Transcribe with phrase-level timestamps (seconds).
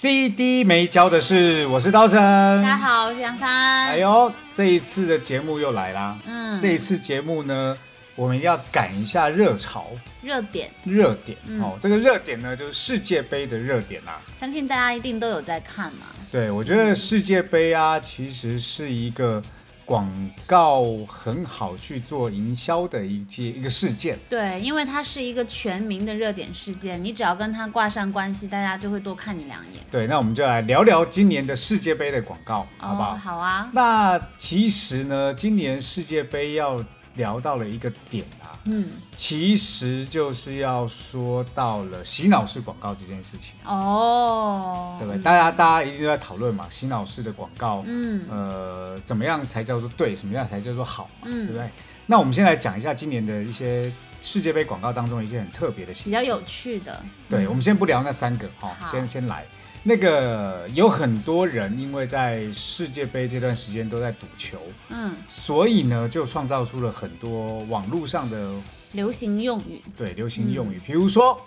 [0.00, 2.16] CD 没教的是，我是刀神。
[2.62, 3.50] 大家好，我是杨帆。
[3.88, 6.16] 哎呦，这一次的节目又来啦！
[6.24, 7.76] 嗯这一次节目呢，
[8.14, 9.86] 我们要赶一下热潮、
[10.22, 11.76] 热点，热点、嗯哦。
[11.80, 14.22] 这个热点呢，就是世界杯的热点啊。
[14.36, 16.06] 相信大家一定都有在看嘛。
[16.30, 19.42] 对，我觉得世界杯啊，其实是一个
[19.88, 20.06] 广
[20.44, 24.18] 告很好去做营销的一件一个事件。
[24.28, 33.14] 对，因为它是一个全民的热点事件，你只要跟它挂上关系，大家就会多看你两眼，对，那我们就来聊聊今年的世界杯的广告，好不好？
[33.14, 38.37] 哦、好啊，那其实呢，今年世界杯要聊到了一个点啊，
[38.68, 45.22] 嗯，其实就是要说到了洗脑式广告这件事情，哦，对不对？
[45.22, 48.24] 大家大家一定都在讨论嘛，洗脑式的广告，嗯。
[48.30, 51.70] 呃，怎么样才叫做对，什么样才叫做好嘛，对不嗯，对？
[52.06, 57.48] 那我们先来讲一下今年的一些世界杯广告当中一些很特别的，比较有趣的，对，嗯。
[57.48, 58.90] 我们先不聊那三个哈、好。
[58.90, 59.44] 先先来。
[59.88, 64.58] 那个有很多人因为在世界杯这段时间都在赌球，
[64.90, 68.52] 嗯，所以呢就创造出了很多网络上的
[68.92, 70.74] 流行用语，对流行用嗯。
[70.74, 71.42] 语，比如说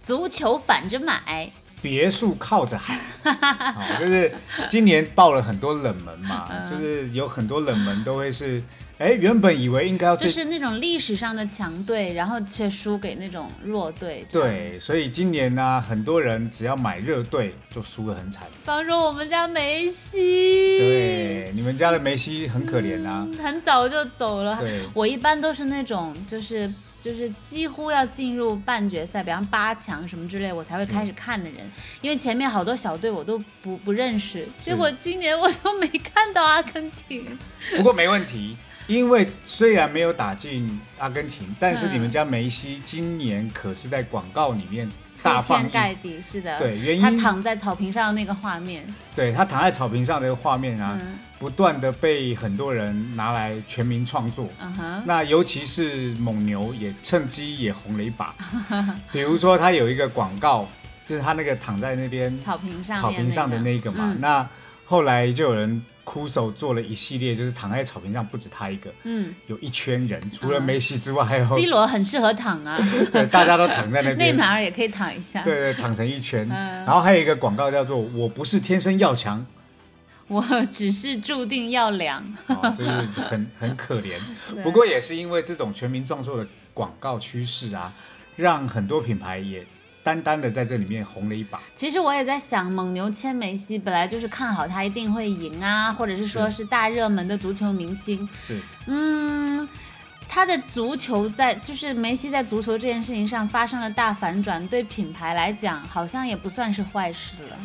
[0.00, 2.98] 足球反着买，别墅靠着海，
[3.72, 4.32] 好， 就是
[4.70, 6.70] 今年爆了很多冷门嘛，嗯。
[6.70, 8.62] 就是有很多冷门都会是，
[8.98, 18.44] 哎，原本以为应该要最就是那种历史上的强队，然后却输给那种弱队，对，所以今年呢、很多人只要买热队就输得很惨。
[18.52, 23.26] 比方说我们家梅西，对，你们家的梅西很可怜啊。
[23.26, 24.56] 嗯很早就走了。
[24.60, 31.68] 对，我一般都是那种就是就是几乎要进入半决赛，比方八强什么之类，我才会开始看的人，
[32.00, 34.46] 因为前面好多小队我都不不认识。
[34.62, 37.36] 结果今年我都没看到阿根廷。
[37.76, 38.56] 不过没问题，
[38.86, 44.90] 因为虽然没有打进阿根廷，但是嗯你们家梅西今年可是在广告里面
[45.22, 46.58] 大放盖地，是的。
[46.58, 48.84] 对，原因他躺在草坪上的那个画面，
[49.16, 54.48] 对他躺在草坪上的画面啊，嗯不断的被很多人拿来全民创作。
[55.04, 58.34] 那尤其是蒙牛也趁机也红了一把，
[59.12, 60.66] 比如说他有一个广告，
[61.04, 64.20] 就是他那个躺在那边草坪上面、草坪上的那个嘛，嗯。
[64.20, 64.48] 那
[64.86, 72.78] 后来就有人哭手做了一系列，就是躺在草坪上不止他一个，嗯有一圈人，除了梅西之外，还有，C 罗很适合躺啊，
[73.10, 75.42] 对大家都躺在那边内，马尔也可以躺一下。
[75.42, 76.48] 对对，躺成一圈。
[76.50, 79.44] 嗯然后还有一个广告叫做“我不是天生要强
[80.28, 82.90] 我只是注定要凉。”，哦，就是
[83.22, 84.18] 很很可怜。
[84.62, 87.92] 不过也是因为这种全民创作的广告趋势啊，
[88.36, 89.66] 让很多品牌也
[90.04, 91.58] 单单的在这里面红了一把。
[91.74, 98.28] 其实我也在想，蒙牛签梅西本来就是看好他一定会赢啊，或者是说是是大热门的足球明星。
[98.46, 99.66] 是，嗯，
[100.28, 107.58] 他的足球在就是梅西在足球这件事情上发生了大反转，对品牌来讲好像也不算是坏事了。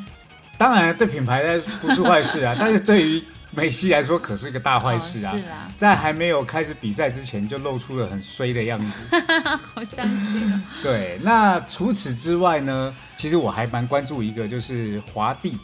[0.57, 3.23] 当然对品牌来不是坏事啊， 但是对于
[3.55, 5.33] 梅西来说可是个大坏事啊。
[5.33, 9.21] 哦、是啦，在还没有开始比赛之前，就露出了很衰的样子。
[9.73, 10.61] 好伤心哦。
[10.83, 15.57] 对，那除此之外呢，其实我还蛮关注一个，就是华帝。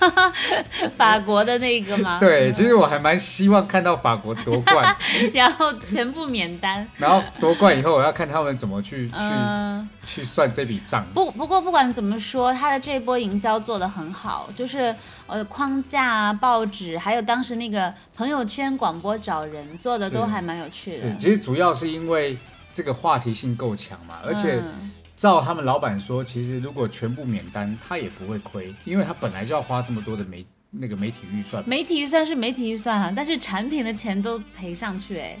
[0.96, 2.18] 法国的那个吗？
[2.20, 4.96] 对，其实我还蛮希望看到法国夺冠，
[5.34, 6.86] 然后全部免单。
[6.96, 9.88] 然后夺冠以后，我要看他们怎么去去、嗯。
[10.06, 11.06] 去算这笔账。
[11.14, 14.94] 不不过不管怎么说，他的这一波营销做得很好，就是
[15.26, 21.14] 呃框架啊、报纸，还有当时那个朋友圈广播找人做的都是还蛮有趣的，。
[21.16, 22.36] 其实主要是因为
[22.72, 31.62] 这个话题性够强嘛，而且嗯照他们老板说，其实如果全部免单，他也不会亏，因为他本来就要花这么多的媒那个媒体预算。
[31.68, 35.38] 媒体预算是媒体预算啊，但是产品的钱都赔上去哎、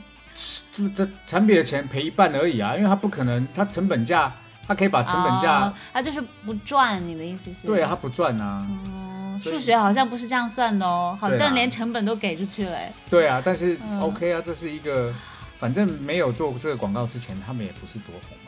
[0.70, 4.30] 这这产品的钱赔一半而已啊，因为他不可能，他成本价，
[4.66, 7.66] 他可以把成本价，哦，他就是不赚，你的意思是？
[7.66, 12.92] 对啊，他不赚啊，哦，数学好像不是这样算的哦，好像连成本都给出去了哎。
[13.08, 15.10] 对啊，但是嗯 OK 啊，这是一个，
[15.58, 18.39] 反正没有做这个广告之前，他们也不是多红嘛。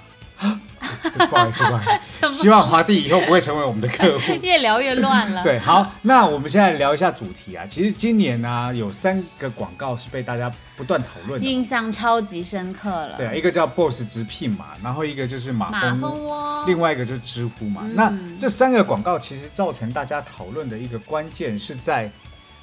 [1.29, 2.33] 不好意思，不好意思？
[2.33, 4.33] 希望华帝以后不会成为我们的客户。
[4.43, 5.43] 越聊越乱了。
[5.45, 7.65] 对，好，那我们现在聊一下主题啊。
[7.69, 11.47] 其实今年呢、有三个广告是被大家不断讨论的。
[11.47, 13.17] 印象超级深刻了。
[13.17, 16.65] 对啊，一个叫 Boss 直聘嘛，然后一个就是马马蜂蜂窝。
[16.67, 17.83] 另外一个就是知乎嘛。
[17.85, 22.11] 嗯那这三个广告其实造成大家讨论的一个关键是在，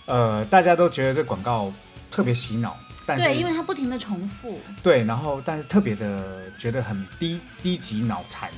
[0.06, 1.72] 呃，大家都觉得这广告
[2.12, 2.76] 特别洗脑，
[3.10, 8.50] 但是对，因为它不停的重复，对，然后但是特别的觉得很低低级脑残。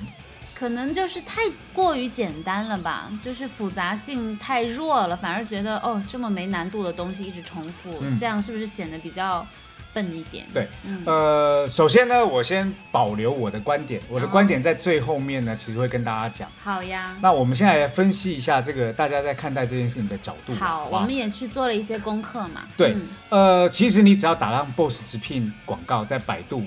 [0.53, 1.42] 可能就是太
[1.74, 9.48] 过于简单了吧，就是复杂性太弱了，反而觉得哦，这么没难度的东西一直重复，嗯这样是不是显得比较
[9.93, 10.45] 笨一点？
[10.53, 16.49] 对，嗯，呃，首先呢，我先保留我的观点，我的哦观点在最后面呢，其实会跟大家讲。
[16.63, 17.15] 好呀。
[17.21, 20.53] 那我们现在来分析一下这个大家在看待这件事情的角度。
[20.55, 22.61] 好，不我们也去做了一些功课嘛。
[22.77, 26.63] 对嗯呃，其实你只要打上 BOSS 直聘广告在百度，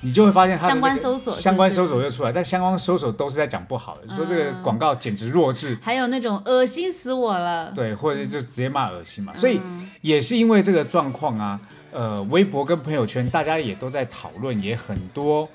[0.00, 7.72] 你就会发现它相关搜索是是相关搜索就出来，但相关搜索都是在讲不好的，说这个嗯广告简直弱智，还有那种恶心死我了。
[7.74, 9.34] 对，或者就直接骂恶心嘛。
[9.34, 11.58] 所以嗯也是因为这个状况啊，
[11.96, 15.48] 呃，微博跟朋友圈大家也都在讨论，也很多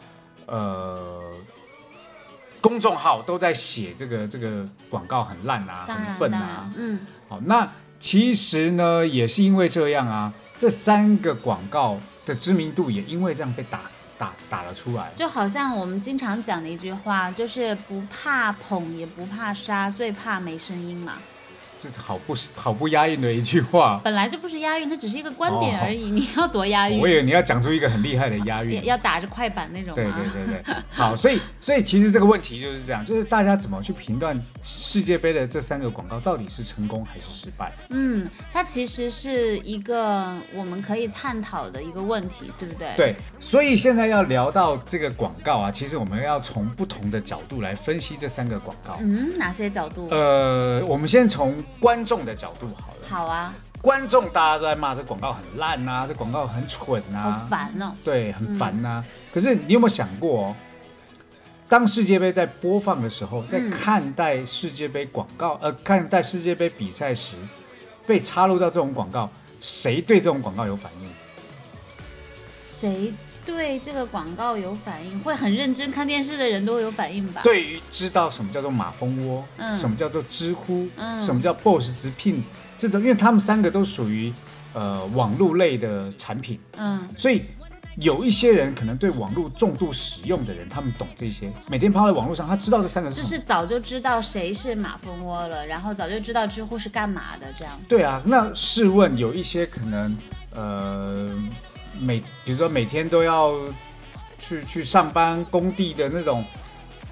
[0.48, 1.32] 呃
[2.60, 7.00] 公众号都在写这个这个广告很烂啊，很笨啊。，嗯，
[7.30, 13.82] 好，那其实呢，也是因为这样啊，这三个广告的知名度也因为这样被打
[14.18, 15.12] 打打了出来。
[15.14, 21.20] 就好像我们经常讲的一句话，就是不怕捧也不怕杀，最怕没声音嘛。
[21.81, 24.00] 这是好不好不押韵的一句话。
[24.04, 27.00] 本来就不是押韵，它只是一个观点哦而已，你要多押韵？
[27.00, 28.83] 我以为你要讲出一个很厉害的押韵。
[28.86, 30.06] 要打着快板那种对？
[30.06, 30.13] 对
[30.45, 37.72] 对对，好，所以所以其实这个问题就是这样，就是大家怎么去评断世界杯的这三个广告到底是成功还是失败？
[37.89, 48.98] 嗯，它其实是一个我们可以探讨的一个问题，对不对？，对，所以现在要聊到这个广告啊，其实我们要从不同的角度来分析这三个广告。
[49.00, 50.07] 嗯，哪些角度？
[50.10, 53.07] 呃，我们先从观众的角度好了。
[53.07, 57.94] 好啊，观众大家都在骂这广告很烂呐、这广告很蠢呐、好烦哦。
[58.03, 59.03] 对，很烦呐、
[59.33, 60.56] 可是你有没有想过哦？
[61.68, 67.35] 当世界杯在播放的时候，在嗯看待世界杯广告，呃，看待世界杯比赛时，
[68.06, 69.29] 被插入到这种广告，
[69.62, 71.09] 谁对这种广告有反应？
[72.62, 73.13] 谁
[73.46, 75.20] 对这个广告有反应？
[75.22, 82.44] 会很认真看电视的人都会有反应吧？，对于知道什么叫做马蜂窝，嗯什么叫做知乎，嗯什么叫 BOSS 直聘，
[82.78, 84.32] 这种，因为他们三个都属于
[84.74, 87.44] 呃网络类的产品，嗯，所以
[87.98, 93.22] 有一些人可能对网络重度使用的人，他们懂这些，每天泡在网络上，他知道这三个是。
[93.22, 97.78] 就是早就知道谁是马蜂窝了，然后早就知道知乎是干嘛的，这样。
[97.90, 100.16] 对啊，那试问有一些可能
[100.56, 101.38] 呃
[102.00, 103.54] 每比如说每天都要
[104.40, 106.44] 去去上班工地的那种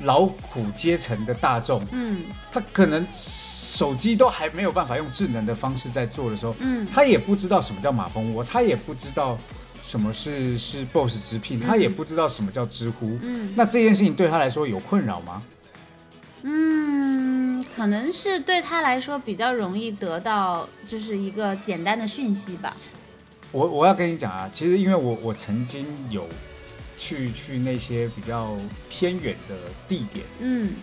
[0.02, 9.38] 劳苦阶层的大众，嗯他可能手机都还没有办法用智能的方式在做的时候，嗯他也不知道什么叫马蜂窝，他也不知道
[9.82, 13.18] 什么是是 BOSS 直聘，他也不知道什么叫知乎。
[13.22, 15.44] 嗯那这件事情对他来说有困扰吗？
[16.44, 22.76] 嗯，可能是对他来说比较容易得到就是一个简单的讯息吧。
[23.52, 26.28] 我我要跟你讲啊，其实因为我我曾经有
[26.98, 28.56] 去去那些比较
[28.90, 29.56] 偏远的
[29.88, 30.26] 地点。
[30.40, 30.74] 嗯。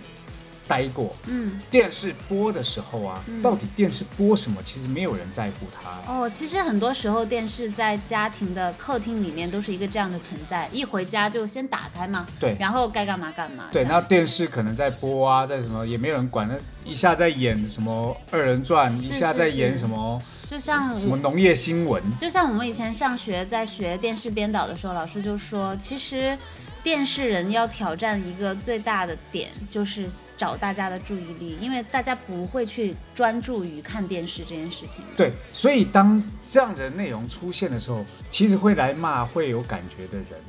[0.69, 1.61] 待过，嗯。
[1.71, 6.13] 电视播的时候啊，嗯到底电视播什么，其实没有人在乎它。
[6.13, 13.65] 哦，其实很多时候电视在家庭的客厅里面都是一个这样的存在，一回家就先打开嘛，对然后该干嘛干嘛。
[13.73, 16.55] 对，那电视可能在播啊，在什么也没有人管，那
[16.91, 22.03] 一下在演什么二人转，一下在演什么就像什么农业新闻。
[22.17, 26.39] 就像我们以前上学在学电视编导的时候，老师就说，其实
[26.87, 35.03] 电视人要挑战一个最大的点，就是找大家的注意力，因为大家不会去专注于看电视这件事情。
[35.17, 40.41] 对，所以当这样子的内容出现的时候，其实会来骂会有感觉的人，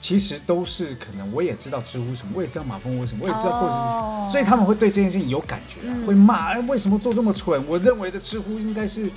[0.00, 3.78] 其实都是可能我也知道知乎什么，我也知道马蜂窝什么，我也知道或者是。
[3.78, 7.64] 哦所以他们会对这件事情有感觉啊，嗯会骂，哎，为什么做这么蠢？
[7.68, 9.08] 我认为的知乎应该是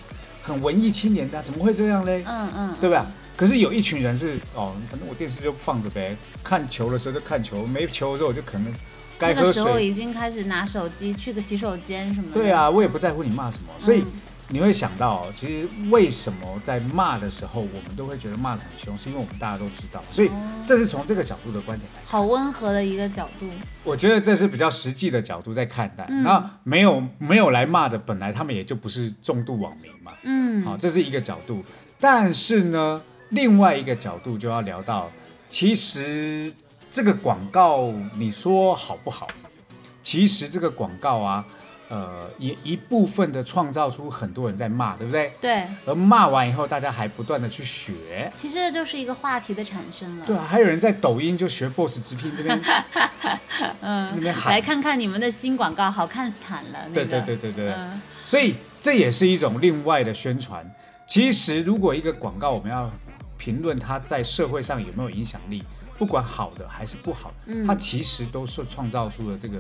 [0.44, 2.24] 很文艺青年的啊，怎么会这样嘞？
[2.28, 3.08] 嗯嗯，对吧？
[3.38, 8.74] 可是有一群人是哦，反正我电视就放着呗，看球的时候就看球，没球的时候我就可能
[9.20, 9.80] 该喝那个时候。
[9.80, 12.34] 已经开始拿手机去个洗手间什么的。
[12.34, 14.08] 对啊，我也不在乎你骂什么，所以嗯
[14.50, 22.10] 你会想到哦，其实为什么在骂的时候，我们都会觉得骂得很凶，是因为我们大家都知道，所以哦这是从这个角度的观点来看。
[22.10, 23.46] 好温和的一个角度。
[23.84, 26.06] 我觉得这是比较实际的角度在看待。
[26.10, 30.14] 嗯那没有没有来骂的，本来他们也就不是重度网民嘛。
[30.24, 31.62] 嗯，好，这是一个角度。
[32.00, 35.12] 但是呢，另外一个角度就要聊到，
[35.50, 36.54] 其实
[36.92, 39.28] 这个广告你说好不好？
[40.02, 41.46] 其实这个广告啊，
[41.90, 45.34] 呃，也一部分的创造出很多人在骂，对不对？
[45.42, 48.32] 对，而骂完以后，大家还不断的去学。
[48.34, 50.26] 其实这就是一个话题的产生了。
[50.26, 52.62] 对啊，还有人在抖音就学 BOSS 直聘这边，
[53.82, 56.80] 嗯，那边喊来看看你们的新广告，好看惨了。
[56.88, 60.66] 那对个对对对对，嗯所以这也是一种另外的宣传。
[61.06, 62.90] 其实，如果一个广告我们要
[63.38, 65.64] 评论它在社会上有没有影响力，
[65.98, 69.60] 不管好的还是不好的，嗯它其实都是创造出了这个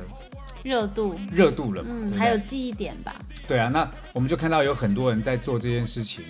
[0.63, 1.89] 热度，热度了嘛。
[1.91, 3.15] 嗯，还有记忆点吧。
[3.47, 6.23] 对啊，那我们就看到有很多人在做这件事情，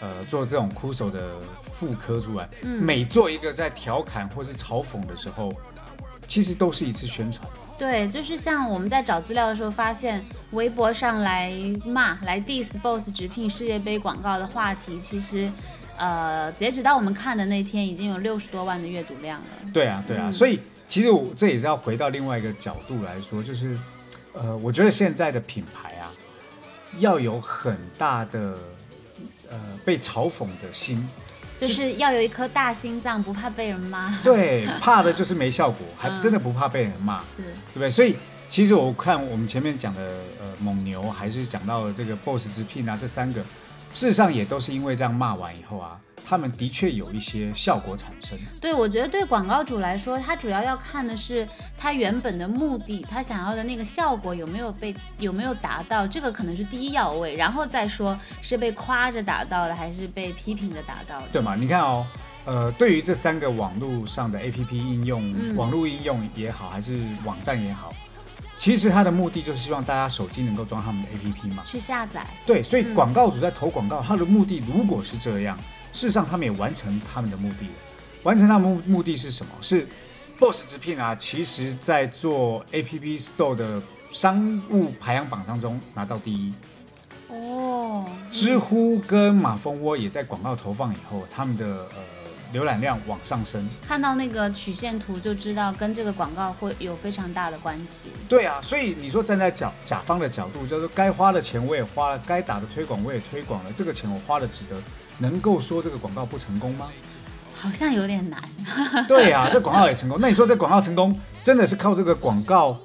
[0.00, 5.52] 呃，做这种枯手的复刻出来，嗯每做一个在调侃或是嘲讽的时候，
[6.26, 7.48] 其实都是一次宣传。
[7.78, 11.52] 对，就是像我们在找资料的时候发现，微博上来
[11.84, 15.48] 骂、来 diss BOSS 直聘世界杯广告的话题，其实，
[15.98, 19.46] 呃，截止到我们看的那天，已经有六十多万的阅读量了。
[19.72, 23.78] 对啊，对啊，嗯所以其实我这也是要回到另外一个角度来说，就是，
[24.32, 26.10] 呃，我觉得现在的品牌啊，
[26.98, 28.58] 要有很大的
[29.50, 31.08] 呃被嘲讽的心，
[31.56, 34.16] 就是要有一颗大心脏，不怕被人骂。
[34.22, 37.90] 对，怕的就是没效果，还嗯真的不怕被人骂，是，对不对？
[37.90, 38.14] 所以
[38.48, 40.00] 其实我看我们前面讲的
[40.40, 43.42] 呃蒙牛，还是讲到了这个 BOSS 直聘啊，这三个，
[43.96, 48.38] 事实上也都是因为这样骂完以后啊，他们的确有一些效果产生。
[48.60, 51.48] 对，我觉得对广告主来说，他主要要看的是
[51.78, 61.28] 他原本的目的，他想要的那个效果有没有被有没有达到，这个可能是第一要位，然后再说是被夸着达到的，还是被批评着达到的。
[61.32, 61.54] 对嘛？
[61.54, 62.06] 你看哦，
[62.44, 67.94] 呃，对于这三个网络上的 APP 应用，嗯网络应用也好，还是网站也好，
[68.56, 71.62] 其实它的目的就是希望大家手机能够装他们的 APP 嘛。
[71.66, 75.56] 去下载，对，所以嗯广告主在投广告，他的目的如果是这样，
[75.92, 77.72] 事实上他们也完成他们的目的了。
[78.22, 79.52] 完成他们目目的是什么？
[79.60, 79.86] 是
[80.38, 86.52] BOSS 直聘啊，其实在做 APP Store 的商务排行榜当中拿到第一。
[87.28, 92.00] 哦，知乎跟马蜂窝也在广告投放以后，他们的呃
[92.56, 93.68] 浏览量往上升。
[93.86, 98.08] 看到那个曲线图就知道跟这个广告会有非常大的关系。
[98.28, 104.76] 对啊，所以你说站在甲甲方的角度，叫做该花的钱我也花了，该打的推广我也推广了，这个钱我花的值得，
[105.18, 106.88] 能够说这个广告不成功吗？
[107.54, 108.42] 好像有点难，
[109.08, 110.18] 对啊，这广告也成功。
[110.20, 112.76] 那你说这广告成功，真的是靠这个广告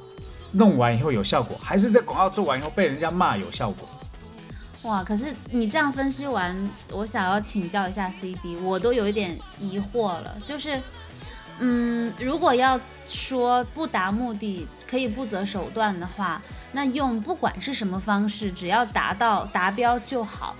[0.54, 3.88] 弄完以后有效果，还是这广告做完以后被人家骂有效果？
[4.84, 5.04] 哇！
[5.04, 10.82] 可是你这样分析完，我想要请教一下 CD，我都有一点疑惑了，就是，
[11.60, 20.56] 嗯，如果要说不达目的可以不择手段的话，那用不管是什么方式，只要达到达标就好，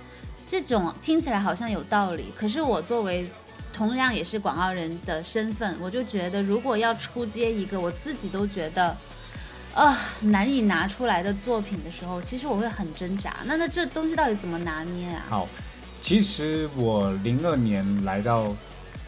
[0.46, 2.32] 这种听起来好像有道理。
[2.36, 3.28] 可是我作为
[3.72, 8.96] 同样也是广告人的身份，我就觉得如果要出街一个我自己都觉得。
[9.74, 13.36] 啊、难以拿出来的作品的时候，其实我会很挣扎。
[13.44, 15.22] 那那这东西到底怎么拿捏啊？
[15.30, 15.48] 好，
[16.00, 18.54] 其实我零二年来到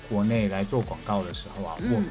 [0.08, 2.06] 国内来做广告的时候啊，我嗯，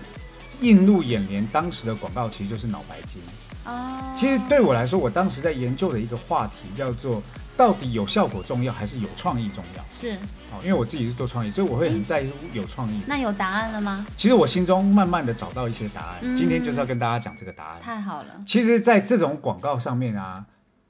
[0.61, 3.21] 映入眼帘当时的广告其实就是脑白金。
[3.65, 7.23] 哦，其实对我来说，我当时在研究的一个话题叫做
[7.55, 9.83] 到底有效果重要还是有创意重要？
[9.89, 10.15] 是，
[10.51, 13.01] 哦，因为我自己是做创意，所以我会很在乎有创意。
[13.05, 14.05] 那有答案了吗？
[14.17, 17.81] 其实我心中慢慢的找到一些答案，嗯今天就是要跟大家讲这个答案。
[17.81, 20.43] 太好了，其实，在这种广告上面啊，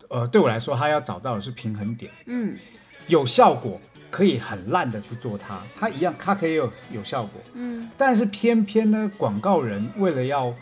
[0.09, 2.57] 呃，对我来说，他要找到的是平衡点，嗯
[3.07, 10.53] 有效果可以很烂的去做它，它一样，它可以有有效果，嗯，但是偏偏呢，广告人为了要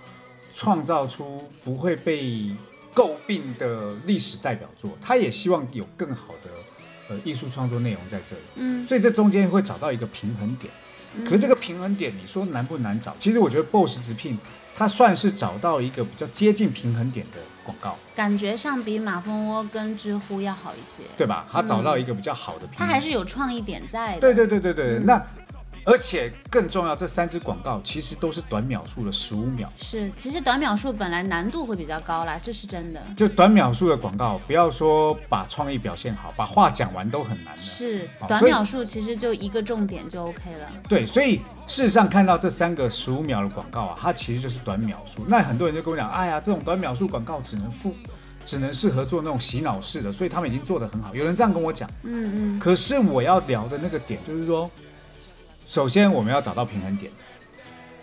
[0.51, 2.51] 创造出不会被
[2.93, 6.49] 诟病的历史代表作，他也希望有更好的
[7.09, 10.71] 呃艺术创作内容在这里，嗯所以这中间会找到一个平衡点。
[11.25, 13.13] 可是这个平衡点，你说难不难找？
[13.19, 14.37] 其实我觉得 BOSS 直聘
[14.73, 21.45] 它算是找到一个比较接近平衡点的广告，感觉上比马蜂窝跟知乎要好一些，对吧？
[21.51, 22.77] 它找到一个比较好的平衡。
[22.77, 24.21] 它还是有创意点在的。
[24.21, 25.21] 对对对对对，嗯那
[25.83, 29.67] 而且更重要，这三支广告其实都是短秒数的十五秒。
[29.77, 33.01] 是，其实短秒数本来难度会比较高啦，这是真的。
[33.17, 37.61] 就短秒数的广告，不要说把创意表现好，把话讲完都很难的。
[37.61, 40.67] 是短秒数，其实就一个重点就 OK 了。
[40.87, 45.25] 对，所以事实上看到这三个十五秒的广告啊，它其实就是短秒数。
[45.27, 47.95] 那很多人就跟我讲，哎呀，这种短秒数广告只能付，
[48.45, 51.15] 只能适合做那种洗脑式的，所以他们已经做得很好。
[51.15, 54.69] 有人这样跟我讲，嗯嗯，可是我要聊的那个点就是说，
[55.71, 57.09] 首先我们要找到平衡点，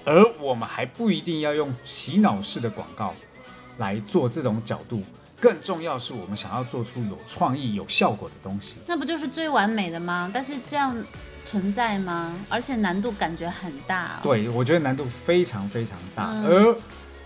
[0.03, 3.15] 而我们还不一定要用洗脑式的广告
[3.77, 5.03] 来做这种角度。
[5.39, 8.77] 更重要是我们想要做出有创意、有效果的东西。
[8.87, 10.31] 那不就是最完美的吗？
[10.33, 10.97] 但是这样
[11.45, 12.35] 存在吗？
[12.49, 14.21] 而且难度感觉很大、哦。
[14.23, 16.31] 对，我觉得难度非常非常大。
[16.31, 16.77] 嗯而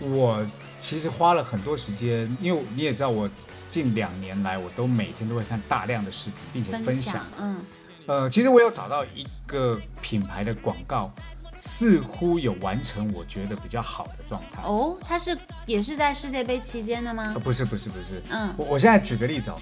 [0.01, 0.45] 我
[0.77, 3.29] 其实花了很多时间，因为你也知道，我
[3.69, 7.25] 近两年来我都每天都会看大量的视频，并且分分享。
[7.39, 7.61] 嗯，
[8.05, 11.11] 呃，其实我有找到一个品牌的广告，
[11.55, 14.61] 似乎有完成我觉得比较好的状态。
[14.63, 17.39] 哦，它是也是在世界杯期间的吗呃，？
[17.39, 19.57] 不是不是不是，嗯，我我现在举个例子哦，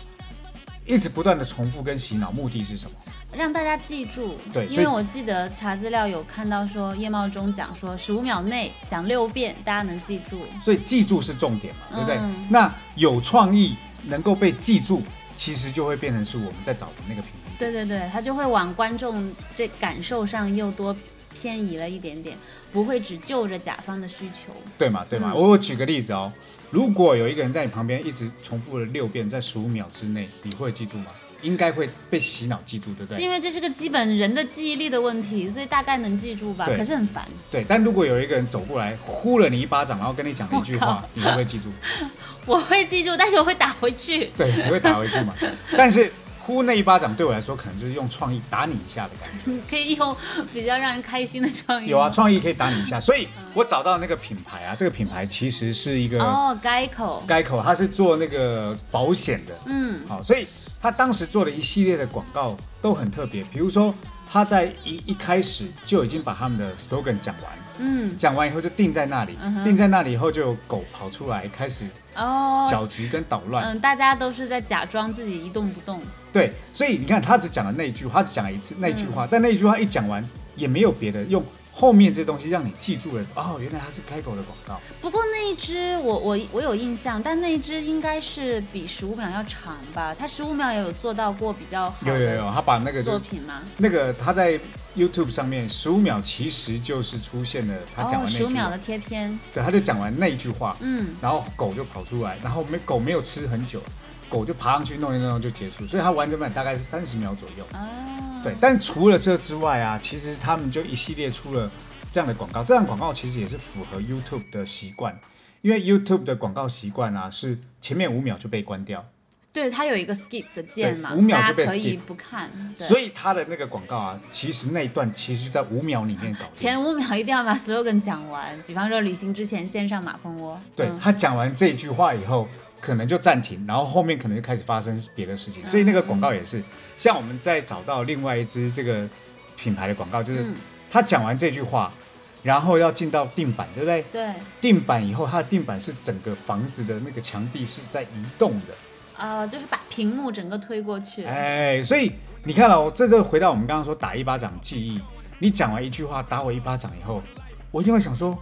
[0.85, 2.97] 一直不断的重复跟洗脑，目的是什么？
[3.33, 4.35] 让大家记住。
[4.51, 10.41] 对因为我记得查资料有看到说叶茂中讲说十五秒内讲六遍，大家能记住。
[10.61, 12.17] 所以记住是重点嘛，对不对？
[12.17, 15.03] 嗯那有创意能够被记住，
[15.37, 17.40] 其实就会变成是我们在找的那个平衡点。
[17.61, 20.95] 对对对，他就会往观众这感受上又多
[21.33, 22.35] 偏移了一点点，
[22.71, 24.51] 不会只就着甲方的需求。
[24.77, 26.31] 对嘛对嘛，嗯我我举个例子哦，
[26.71, 31.07] 如果有一个人在你旁边一直重复了六遍，在十五秒之内，你会记住吗？
[31.43, 33.15] 应该会被洗脑记住，对不对？
[33.17, 36.65] 是因为这是个基本人的记忆力的问题，所以大概能记住吧。
[36.65, 41.69] 对可是很烦，对，但如果有一个人走过来呼了你一巴掌，然后跟你讲一句话， 你会不会记住？
[42.45, 44.29] 我会记住，但是我会打回去。
[44.37, 45.33] 对，你会打回去嘛？
[45.77, 46.11] 但是
[46.45, 49.61] 呼那一巴掌对我来说，可能就是用创意打你一下的感觉。
[49.69, 50.15] 可以用
[50.51, 51.87] 比较让人开心的创意。
[51.87, 52.09] 有啊，。
[52.09, 57.23] 创意可以打你一下，所以我找到那个品牌啊，这个品牌其实是一个哦，改口。
[57.27, 60.47] 该口，它是做那个保险的，嗯，好，所以
[60.81, 63.93] 他当时做的一系列的广告都很特别，比如说
[64.29, 76.01] 他在一一开始就已经把他们的 slogan 讲完，嗯，讲完以后就定在那里，嗯定在那里以后就有狗跑出来开始哦，搅局跟捣乱，嗯，大家都是在假装自己一动不动。
[76.33, 79.11] 对，所以你看他只讲了那一句，他只讲了一次那句嗯。
[79.11, 80.23] 话，但那一句话一讲完
[80.55, 90.13] 也没有别的，用后面这东西让你记住了，哦，原来它是开口的广告，不过那一只我我我有印象，但那一只应该是比十五秒要长吧？
[90.13, 93.61] 它十五秒也有做到过比较好有有有，他把那个作品吗？
[93.77, 94.59] 那个他在
[94.95, 103.81] YouTube 上面十五秒其实就是出现了他讲哦，完那十五秒的贴片，对，他就讲完那一句话，嗯，然后狗就跑出来，然后没狗没有吃很久，
[104.27, 107.65] 狗就爬上去弄一弄就结束，所以它完整版大概是三十秒左右。
[107.73, 111.69] 哦，对，但除了这之外啊，其实他们就一系列出了
[112.09, 115.17] 这样的广告，这样的广告其实也是符合 YouTube 的习惯，
[115.61, 119.05] 因为 YouTube 的广告习惯啊是前面五秒就被关掉，
[119.53, 122.49] 对，它有一个 skip 的键嘛，五秒就可以不看。
[122.77, 126.49] 对所以它的那个广告啊，其实那一段其实就在五秒里面搞定。
[126.53, 130.59] 前五秒一定要把 slogan 讲完，比方说旅行之前先上马蜂窝。
[130.75, 132.47] 对嗯他讲完这一句话以后，
[132.81, 135.65] 可能就暂停，然后后面可能就开始发生别的事情。
[135.67, 136.61] 所以那个广告也是，
[136.97, 139.07] 像我们在找到另外一支这个
[139.55, 140.55] 品牌的广告，就是嗯，
[140.89, 141.93] 他讲完这句话，
[142.41, 144.03] 然后要进到定板，对不对？
[144.11, 148.73] 对，定板以后，它的定板是整个房子的那个墙壁是在移动的，
[149.17, 151.23] 呃，就是把屏幕整个推过去。
[151.23, 152.11] 哎，所以
[152.43, 154.99] 你看哦，这就回到我们刚刚说打一巴掌记忆，
[155.37, 157.21] 你讲完一句话打我一巴掌以后，
[157.69, 158.35] 我一定会想说，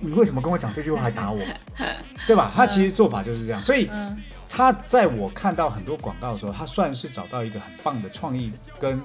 [0.00, 1.40] 你为什么跟我讲这句话还打我，
[2.26, 2.52] 对吧？
[2.54, 4.16] 他其实做法就是这样，所以嗯
[4.48, 9.00] 他在我看到很多广告的时候，他算是找到一个很棒的创意跟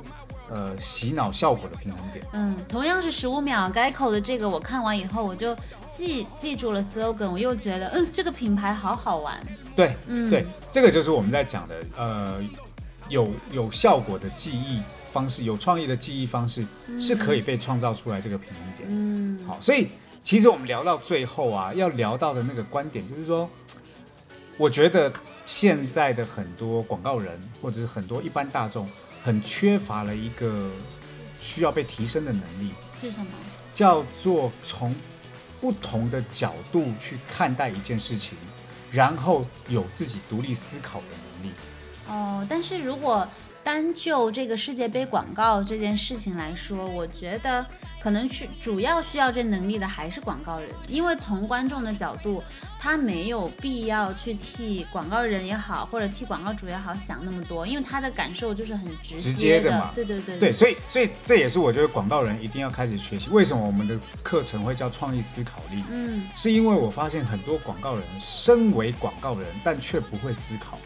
[0.49, 2.23] 呃洗脑效果的平衡点。
[2.33, 5.55] 嗯，同样是十五秒，改口的这个我看完以后，我就
[5.89, 9.35] 记记住了 slogan，我又觉得，嗯，这个品牌好好玩。
[9.75, 12.39] 对，嗯，对，这个就是我们在讲的，呃，
[13.09, 14.79] 有有效果的记忆
[15.11, 16.63] 方式，有创意的记忆方式
[16.99, 18.87] 是可以被创造出来这个平衡点。
[18.89, 19.87] 嗯，好，所以
[20.23, 23.49] 其实我们聊到最后啊，要聊到的那个观点就是说，
[24.57, 25.11] 我觉得
[25.45, 28.89] 现在的很多广告人或者是很多一般大众，
[29.23, 30.69] 很缺乏了一个
[31.41, 33.27] 需要被提升的能力，是什么？
[33.73, 34.95] 叫做从
[35.59, 38.37] 不同的角度去看待一件事情，
[38.91, 41.53] 然后有自己独立思考的能力。
[42.07, 43.27] 哦，但是如果
[43.63, 47.65] 单就这个世界杯广告这件事情来说，我觉得
[48.01, 52.43] 可能去主要需要这能力的还是广告人，因为从观众的角度，
[52.79, 63.29] 他没有必要去替广告人也好，或者替广告主也好想那么多，因为他的感受就是很直直接接的嘛对对对对，所以所以这也是我觉得广告人一定要开始学习。
[63.29, 65.83] 为什么我们的课程会叫创意思考力？
[65.89, 70.79] 嗯，是因为我发现很多广告人身为广告人，但却不会思考。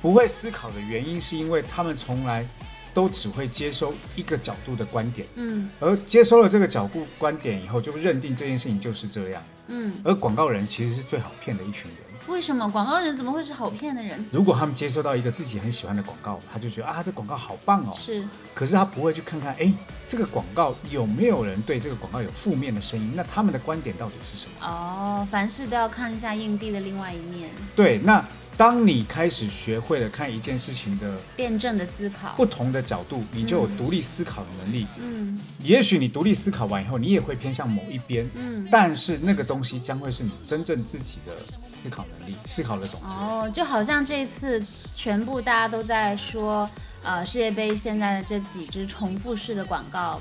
[0.00, 2.46] 不会思考的原因是因为他们从来
[2.92, 9.42] 都只会接收一个角度的观点，嗯而接收了这个角度观点以后，就认定这件事情就是这样。
[9.68, 12.00] 嗯，而广告人其实是最好骗的一群人。
[12.26, 14.24] 为什么广告人怎么会是好骗的人？
[14.30, 17.92] 如果他们接收到一个自己很喜欢的广告，他就觉得啊，这广告好棒哦。
[17.96, 19.72] 是，可是他不会去看看，哎，
[20.06, 23.12] 这个广告有没有人对这个广告有负面的声音？
[23.14, 24.66] 那他们的观点到底是什么？
[24.66, 27.48] 哦，凡事都要看一下硬币的另外一面。
[27.74, 28.24] 对，那
[28.60, 34.86] 当你开始学会了看一件事情的辩证的思考，不同的角度，你就有独立思考的能力。
[34.98, 38.68] 嗯也许你独立思考完以后，你也会偏向某一边，嗯。
[38.70, 41.32] 但是那个东西将会是你真正自己的
[41.72, 43.14] 思考能力、思考的总结。
[43.14, 46.68] 哦，就好像这一次全部大家都在说，
[47.02, 50.20] 呃，世界杯现在的这几支重复式的广告，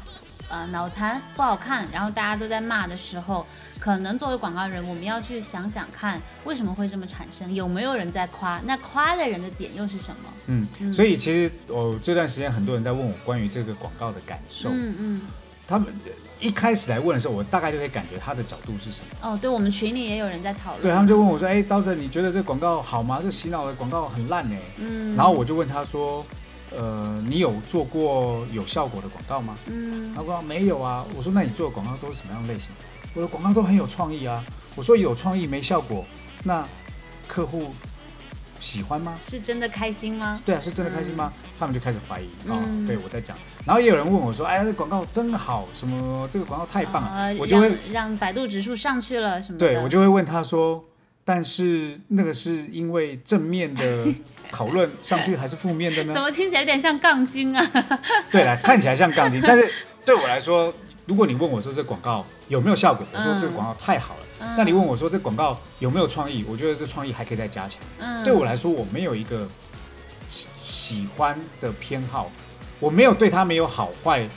[0.49, 3.45] 呃，脑残不好看，然后大家都在骂的时候，
[3.79, 10.33] 可能作为广告人，我们要去想想看，为什么会这么产生，有没有人在夸，那夸的人的点又是什么？
[10.47, 15.21] 嗯，所以其实我、这段时间很多人在问我关于这个广告的感受，嗯嗯，
[15.67, 15.87] 他们
[16.39, 19.29] 一开始来问的时候，我大概就可以感觉他的角度是什么。
[19.29, 23.19] 哦，对，我们群里也有人在讨论，对他们就问我说：“哎，刀子，你觉得这广告好吗？
[23.21, 24.59] 这洗脑的广告很烂哎。
[24.77, 26.25] 嗯，然后我就问他说
[26.75, 31.05] ：“呃，你有做过有效果的广告吗？”嗯他说没有啊。
[31.15, 32.69] 我说那你做的广告都是什么样的类型？
[33.13, 34.43] 我的广告都很有创意啊。
[34.75, 36.05] 我说有创意没效果，
[36.43, 36.65] 那
[37.27, 37.71] 客户
[38.59, 39.15] 喜欢吗？
[39.21, 40.39] 是真的开心吗？
[40.45, 41.33] 对啊，是真的开心吗？
[41.59, 43.35] 他们就开始怀疑啊、嗯对我在讲。
[43.65, 47.09] 然后也有人问我说：“哎，这广告真好，什么这个广告太棒了。
[47.13, 50.83] 呃我就会让让百度指数上去了什么的，对我就会问他说
[51.29, 54.07] ：“但是那个是因为正面的
[54.51, 57.63] 讨论上去，还是负面的呢怎么听起来有点像杠精啊？？”
[58.31, 59.71] 对了，看起来像杠精，但是
[60.03, 60.73] 对我来说，
[61.05, 64.19] 如果你问我说这广告有没有效果，我说嗯这个广告太好了。
[64.41, 66.43] 嗯那你问我说这广告有没有创意？
[66.49, 67.79] 我觉得这创意还可以再加强。
[67.99, 69.47] 嗯，对我来说，我没有一个
[70.31, 72.31] 喜喜欢的偏好，
[72.79, 74.27] 我没有对它没有好坏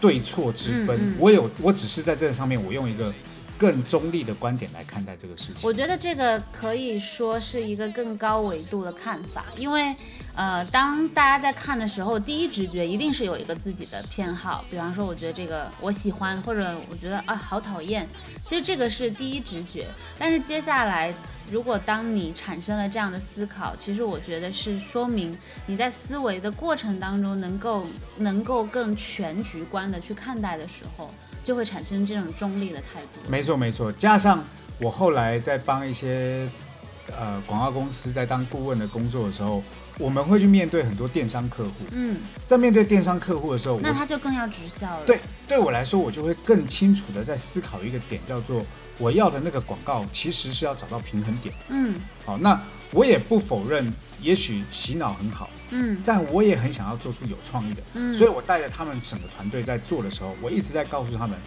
[0.00, 3.12] 对错之分，嗯嗯我有我只是在这上面，我用一个
[3.60, 5.56] 更中立的观点来看待这个事情。
[5.62, 9.94] 我觉得这个可以说是一个更高维度的看法，因为，
[10.34, 18.08] 呃，当大家在看的时候，第一直觉一定是有一个自己的偏好，比方说，我觉得这个我喜欢，或者我觉得啊好讨厌，
[18.42, 19.86] 其实这个是第一直觉。
[20.18, 21.12] 但是接下来，
[21.50, 27.84] 如果当你产生了这样的思考，其实我觉得是说明你在思维的过程当中能够
[28.16, 31.12] 能够更全局观的去看待的时候，
[31.42, 33.20] 就会产生这种中立的态度。
[33.28, 34.42] 没错没错，加上
[34.78, 36.48] 我后来在帮一些
[37.18, 39.62] 呃广告公司在当顾问的工作的时候，
[40.00, 45.04] 我们会去面对很多电商客户，嗯，在面对电商客户的时候，那他就更要直销了。
[45.04, 48.64] 对对我来说，我就会更清楚的在思考一个点，叫做
[48.98, 51.54] 我要的那个广告其实是要找到平衡点。
[51.68, 51.94] 嗯。
[52.24, 52.58] 好，那
[52.92, 56.02] 我也不否认，也许洗脑很好，嗯。
[56.04, 61.38] 但我也很想要做出有创意的，嗯，所以我带着他们整个团队在做的时候，我一直在告诉他们，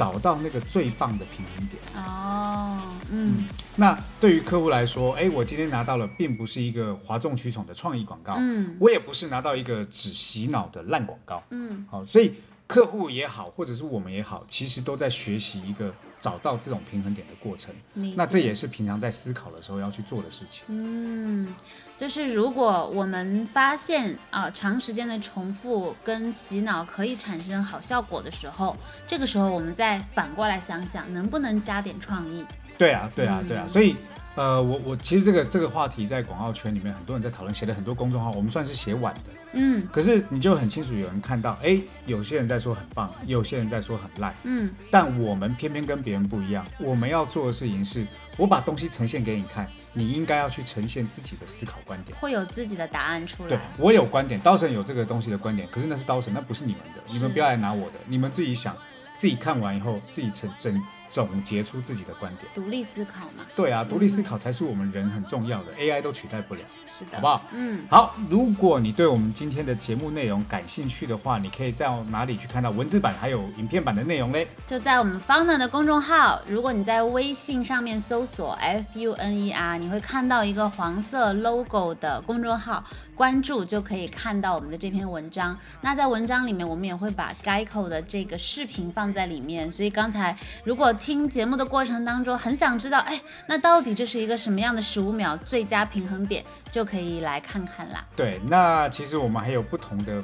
[0.00, 1.82] 找到那个最棒的平衡点。
[1.94, 2.78] 哦，
[3.10, 3.44] 嗯
[3.76, 11.42] 那对于客户来说，哎，我今天拿到了，并不是一个哗众取宠的创意广告，嗯我也不是拿到一个只洗脑的烂广告。
[11.50, 12.32] 嗯好，所以
[12.70, 17.74] 客户也好，或者是我们也好，其实都在学习一个找到这种平衡点的过程。
[18.14, 20.62] 那这也是平常在思考的时候要去做的事情。
[20.68, 21.52] 嗯，
[21.96, 32.44] 就是如果我们发现啊、长时间的重复跟洗脑可以产生好效果的时候，这个时候我们再反过来想想，能不能加点创意？
[32.80, 33.66] 对啊，对啊，嗯对啊。
[33.68, 33.94] 所以，
[34.36, 39.30] 呃，我我其实这个这个话题在广告圈里面很多人在讨论，写了很多公众号，我们算是写晚的。
[39.52, 46.64] 嗯可是你就很清楚有人看到，哎，有些人在说很棒，有些人在说很烂，嗯但我们偏偏跟别人不一样。
[46.78, 48.06] 我们要做的事情是，
[48.38, 52.16] 我把东西呈现给你看，你应该要去呈现自己的思考观点。
[52.18, 53.58] 会有自己的答案出来对。
[53.76, 58.74] 我有观点，刀神有这个东西的观点，可是那是刀神，那不是你们的，你们不要来拿我的，你们自己想，
[59.18, 62.46] 自己看完以后自己整整总结出自己的观点。
[62.54, 67.42] 独立思考嘛，对啊，独立思考才是我们人很重要的，AI 都取代不了，是的，好不好？
[67.52, 74.46] 嗯，好，如果你对我们今天的节目内容感兴趣的话，你可以在哪里去看到文字版还有影片版的内容嘞？
[74.66, 82.84] 就在我们 Founder 的公众号，如果你在微信上面搜索 F U N E R，你会看到一个黄色 logo 的公众号，
[83.16, 85.58] 关注就可以看到我们的这篇文章。
[85.80, 89.70] 那在文章里面，我们也会把 Geico 的这个视频放在里面。
[89.72, 98.04] 所以刚才如果听节目的过程当中很想知道，哎，那到底这是一个什么样的十五秒最佳平衡点，就可以来看看啦。
[98.14, 100.22] 对，那其实我们还有不同的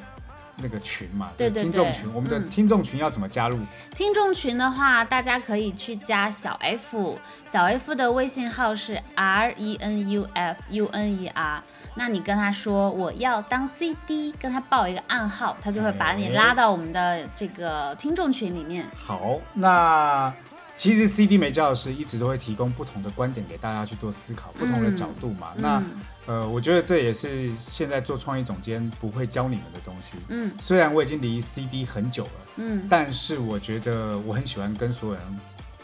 [0.58, 3.58] 那个群嘛，对对对听众群，我们的嗯听众群要怎么加入？
[3.94, 11.62] 听众群的话，大家可以去加小 F，小 F 的微信号是 R E N U F U N E R。
[11.94, 18.86] 那你跟他说我要当 CD，跟他报一个暗号，他就会把你拉到我们的这个听众群里面。
[18.96, 20.32] 好，那
[20.76, 25.52] 其实 CD 美教师一直都会提供不同的观点给大家去做思考，不同的角度嘛。
[25.56, 30.14] 那嗯呃，我觉得这也是现在做创意总监不会教你们的东西。
[30.28, 35.22] 嗯虽然我已经离 CD 很久了，嗯但是我觉得我很喜欢跟所有人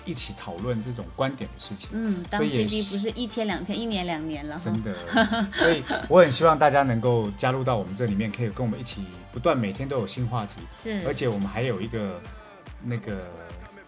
[0.04, 1.90] 一起讨论这种观点的事情。
[1.92, 4.82] 嗯，当 CD 不是一天两天，一年两年了真。
[4.82, 4.92] 的，
[5.54, 12.20] 所以我很希望大家能够加入到我们这里面，可以跟我们一起不断每天都有新话题，是，而且我们还有一个
[12.82, 13.30] 那个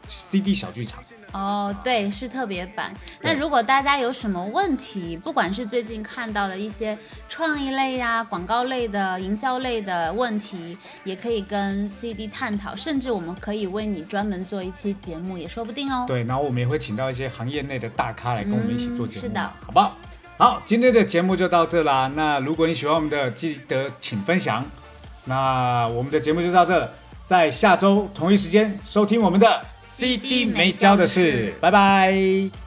[0.07, 1.03] CD 小剧场。
[1.33, 2.95] 哦，对，是特别版。
[3.21, 6.97] 那如果大家有什么问题，不管是最近看到的一些
[7.29, 16.05] 创意类呀、广告类的、营销类的问题，也可以跟 CD 探讨，甚至我们可以为你专门做一期节目，也说不定哦。
[16.07, 19.97] 对，然后我们也会请到一些行业内的大咖来跟我们一起做节目，嗯是的好不好？
[20.37, 22.11] 好，今天的节目就到这啦。
[22.14, 24.64] 那如果你喜欢我们的，记得请分享。
[25.25, 26.93] 那我们的节目就到这，
[27.25, 29.64] 在下周同一时间收听我们的
[29.96, 32.63] CD 没交的事，拜拜。